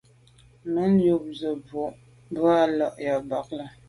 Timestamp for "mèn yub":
0.73-1.23